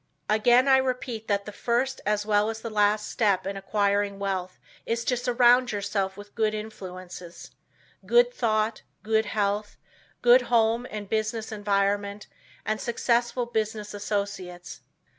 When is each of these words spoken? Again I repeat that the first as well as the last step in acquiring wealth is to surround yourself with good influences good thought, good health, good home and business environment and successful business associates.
Again 0.31 0.67
I 0.67 0.77
repeat 0.77 1.27
that 1.27 1.45
the 1.45 1.51
first 1.51 2.01
as 2.07 2.25
well 2.25 2.49
as 2.49 2.61
the 2.61 2.71
last 2.71 3.07
step 3.07 3.45
in 3.45 3.55
acquiring 3.55 4.17
wealth 4.17 4.57
is 4.83 5.05
to 5.05 5.15
surround 5.15 5.71
yourself 5.71 6.17
with 6.17 6.33
good 6.33 6.55
influences 6.55 7.51
good 8.03 8.33
thought, 8.33 8.81
good 9.03 9.27
health, 9.27 9.77
good 10.23 10.41
home 10.49 10.87
and 10.89 11.07
business 11.07 11.51
environment 11.51 12.25
and 12.65 12.81
successful 12.81 13.45
business 13.45 13.93
associates. 13.93 14.81